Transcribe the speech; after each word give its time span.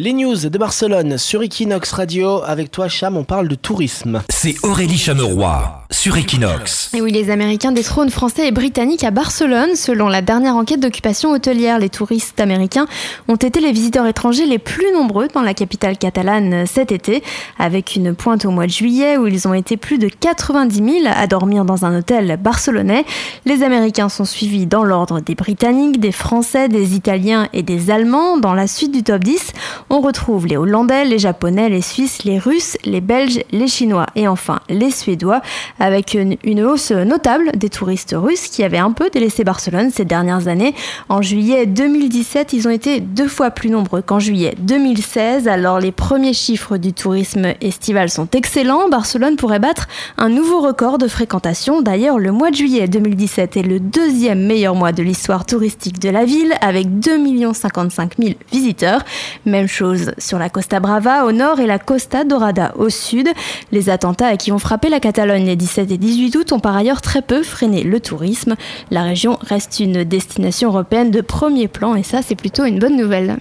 Les 0.00 0.12
news 0.12 0.36
de 0.36 0.58
Barcelone 0.58 1.18
sur 1.18 1.42
Equinox 1.42 1.90
Radio. 1.90 2.40
Avec 2.44 2.70
toi, 2.70 2.86
Cham, 2.86 3.16
on 3.16 3.24
parle 3.24 3.48
de 3.48 3.56
tourisme. 3.56 4.22
C'est 4.28 4.54
Aurélie 4.62 4.96
Chameroy 4.96 5.82
sur 5.90 6.16
Equinox. 6.16 6.90
Et 6.94 7.00
oui, 7.00 7.10
les 7.10 7.30
Américains 7.30 7.72
détrônent 7.72 8.10
Français 8.10 8.46
et 8.46 8.52
Britanniques 8.52 9.02
à 9.02 9.10
Barcelone. 9.10 9.74
Selon 9.74 10.06
la 10.06 10.22
dernière 10.22 10.54
enquête 10.54 10.78
d'occupation 10.78 11.32
hôtelière, 11.32 11.80
les 11.80 11.88
touristes 11.88 12.38
américains 12.38 12.86
ont 13.26 13.34
été 13.34 13.58
les 13.58 13.72
visiteurs 13.72 14.06
étrangers 14.06 14.46
les 14.46 14.58
plus 14.58 14.92
nombreux 14.92 15.26
dans 15.34 15.42
la 15.42 15.54
capitale 15.54 15.98
catalane 15.98 16.64
cet 16.66 16.92
été, 16.92 17.24
avec 17.58 17.96
une 17.96 18.14
pointe 18.14 18.44
au 18.44 18.52
mois 18.52 18.66
de 18.66 18.70
juillet 18.70 19.16
où 19.16 19.26
ils 19.26 19.48
ont 19.48 19.54
été 19.54 19.76
plus 19.76 19.98
de 19.98 20.08
90 20.08 20.76
000 20.76 21.12
à 21.12 21.26
dormir 21.26 21.64
dans 21.64 21.84
un 21.84 21.98
hôtel 21.98 22.38
barcelonais. 22.40 23.04
Les 23.46 23.64
Américains 23.64 24.08
sont 24.08 24.26
suivis 24.26 24.66
dans 24.66 24.84
l'ordre 24.84 25.18
des 25.18 25.34
Britanniques, 25.34 25.98
des 25.98 26.12
Français, 26.12 26.68
des 26.68 26.94
Italiens 26.94 27.48
et 27.52 27.64
des 27.64 27.90
Allemands. 27.90 28.36
Dans 28.36 28.54
la 28.54 28.68
suite 28.68 28.92
du 28.92 29.02
top 29.02 29.24
10, 29.24 29.52
on 29.90 30.00
retrouve 30.00 30.46
les 30.46 30.56
Hollandais, 30.56 31.04
les 31.04 31.18
Japonais, 31.18 31.68
les 31.68 31.80
Suisses, 31.80 32.24
les 32.24 32.38
Russes, 32.38 32.76
les 32.84 33.00
Belges, 33.00 33.40
les 33.52 33.68
Chinois 33.68 34.06
et 34.16 34.28
enfin 34.28 34.60
les 34.68 34.90
Suédois, 34.90 35.40
avec 35.78 36.14
une, 36.14 36.36
hausse 36.62 36.90
notable 36.90 37.52
des 37.54 37.68
touristes 37.68 38.14
russes 38.18 38.48
qui 38.48 38.64
avaient 38.64 38.78
un 38.78 38.92
peu 38.92 39.10
délaissé 39.10 39.44
Barcelone 39.44 39.90
ces 39.90 40.04
dernières 40.04 40.48
années. 40.48 40.74
En 41.08 41.22
juillet 41.22 41.66
2017, 41.66 42.52
ils 42.52 42.66
ont 42.66 42.70
été 42.70 43.00
deux 43.00 43.28
fois 43.28 43.50
plus 43.50 43.70
nombreux 43.70 44.02
qu'en 44.02 44.18
juillet 44.18 44.54
2016. 44.58 45.48
Alors 45.48 45.80
les 45.80 45.92
premiers 45.92 46.32
chiffres 46.32 46.76
du 46.76 46.92
tourisme 46.92 47.54
estival 47.60 48.10
sont 48.10 48.28
excellents. 48.32 48.88
Barcelone 48.88 49.36
pourrait 49.36 49.60
battre 49.60 49.88
un 50.18 50.28
nouveau 50.28 50.60
record 50.60 50.98
de 50.98 51.08
fréquentation. 51.08 51.80
D'ailleurs, 51.80 52.18
le 52.18 52.32
mois 52.32 52.50
de 52.50 52.56
juillet 52.56 52.88
2017 52.88 53.56
est 53.56 53.62
le 53.62 53.80
deuxième 53.80 54.44
meilleur 54.46 54.74
mois 54.74 54.92
de 54.92 55.02
l'histoire 55.02 55.46
touristique 55.46 55.98
de 56.00 56.10
la 56.10 56.24
ville, 56.24 56.54
avec 56.60 56.98
2 56.98 57.18
55 57.52 58.12
000 58.18 58.34
visiteurs. 58.52 59.04
Même 59.46 59.68
sur 60.18 60.38
la 60.38 60.48
Costa 60.48 60.80
Brava 60.80 61.24
au 61.24 61.32
nord 61.32 61.60
et 61.60 61.66
la 61.66 61.78
Costa 61.78 62.24
Dorada 62.24 62.72
au 62.76 62.88
sud. 62.88 63.28
Les 63.72 63.90
attentats 63.90 64.36
qui 64.36 64.52
ont 64.52 64.58
frappé 64.58 64.88
la 64.88 65.00
Catalogne 65.00 65.44
les 65.44 65.56
17 65.56 65.90
et 65.90 65.98
18 65.98 66.36
août 66.36 66.52
ont 66.52 66.60
par 66.60 66.76
ailleurs 66.76 67.02
très 67.02 67.22
peu 67.22 67.42
freiné 67.42 67.82
le 67.82 68.00
tourisme. 68.00 68.56
La 68.90 69.02
région 69.02 69.38
reste 69.40 69.80
une 69.80 70.04
destination 70.04 70.70
européenne 70.70 71.10
de 71.10 71.20
premier 71.20 71.68
plan 71.68 71.94
et 71.94 72.02
ça 72.02 72.22
c'est 72.22 72.34
plutôt 72.34 72.64
une 72.64 72.78
bonne 72.78 72.96
nouvelle. 72.96 73.36